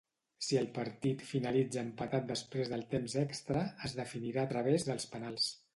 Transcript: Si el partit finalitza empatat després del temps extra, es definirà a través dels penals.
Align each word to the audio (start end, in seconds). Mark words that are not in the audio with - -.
Si 0.45 0.55
el 0.61 0.69
partit 0.77 1.25
finalitza 1.33 1.83
empatat 1.89 2.27
després 2.33 2.73
del 2.75 2.85
temps 2.97 3.19
extra, 3.27 3.69
es 3.91 3.99
definirà 4.03 4.47
a 4.49 4.53
través 4.57 4.89
dels 4.91 5.11
penals. 5.17 5.53